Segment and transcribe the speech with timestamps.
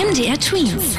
[0.00, 0.96] MDR Twins.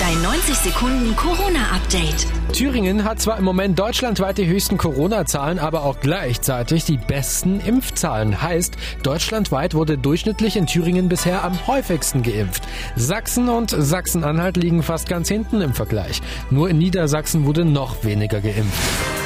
[0.00, 2.26] Dein 90 Sekunden Corona-Update.
[2.54, 8.40] Thüringen hat zwar im Moment deutschlandweit die höchsten Corona-Zahlen, aber auch gleichzeitig die besten Impfzahlen.
[8.40, 12.62] Heißt, deutschlandweit wurde durchschnittlich in Thüringen bisher am häufigsten geimpft.
[12.96, 16.22] Sachsen und Sachsen-Anhalt liegen fast ganz hinten im Vergleich.
[16.48, 19.19] Nur in Niedersachsen wurde noch weniger geimpft.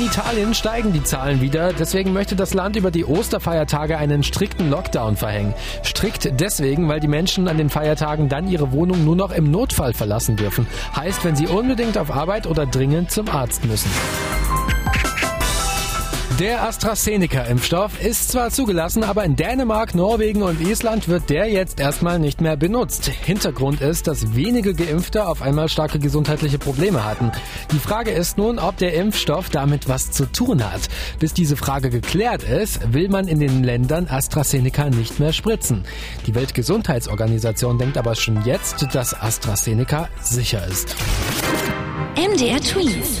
[0.00, 4.70] In Italien steigen die Zahlen wieder, deswegen möchte das Land über die Osterfeiertage einen strikten
[4.70, 5.52] Lockdown verhängen.
[5.84, 9.92] Strikt deswegen, weil die Menschen an den Feiertagen dann ihre Wohnung nur noch im Notfall
[9.92, 10.66] verlassen dürfen.
[10.96, 13.90] Heißt, wenn sie unbedingt auf Arbeit oder dringend zum Arzt müssen.
[16.40, 22.18] Der AstraZeneca-Impfstoff ist zwar zugelassen, aber in Dänemark, Norwegen und Island wird der jetzt erstmal
[22.18, 23.08] nicht mehr benutzt.
[23.08, 27.30] Hintergrund ist, dass wenige Geimpfte auf einmal starke gesundheitliche Probleme hatten.
[27.72, 30.88] Die Frage ist nun, ob der Impfstoff damit was zu tun hat.
[31.18, 35.84] Bis diese Frage geklärt ist, will man in den Ländern AstraZeneca nicht mehr spritzen.
[36.26, 40.96] Die Weltgesundheitsorganisation denkt aber schon jetzt, dass AstraZeneca sicher ist.
[42.16, 43.20] MDR Twins.